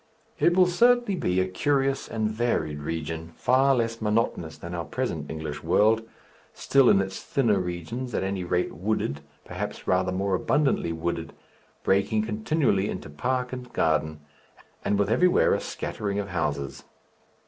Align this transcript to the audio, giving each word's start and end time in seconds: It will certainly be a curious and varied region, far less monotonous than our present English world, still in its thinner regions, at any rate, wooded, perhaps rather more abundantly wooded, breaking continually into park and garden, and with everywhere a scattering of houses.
It 0.39 0.57
will 0.57 0.65
certainly 0.65 1.13
be 1.13 1.39
a 1.39 1.47
curious 1.47 2.07
and 2.07 2.27
varied 2.27 2.79
region, 2.79 3.33
far 3.37 3.75
less 3.75 4.01
monotonous 4.01 4.57
than 4.57 4.73
our 4.73 4.83
present 4.83 5.29
English 5.29 5.61
world, 5.61 6.01
still 6.55 6.89
in 6.89 6.99
its 6.99 7.21
thinner 7.21 7.59
regions, 7.59 8.11
at 8.15 8.23
any 8.23 8.43
rate, 8.43 8.73
wooded, 8.73 9.21
perhaps 9.45 9.85
rather 9.85 10.11
more 10.11 10.33
abundantly 10.33 10.91
wooded, 10.91 11.33
breaking 11.83 12.23
continually 12.23 12.89
into 12.89 13.11
park 13.11 13.53
and 13.53 13.71
garden, 13.73 14.21
and 14.83 14.97
with 14.97 15.11
everywhere 15.11 15.53
a 15.53 15.59
scattering 15.59 16.17
of 16.17 16.29
houses. 16.29 16.83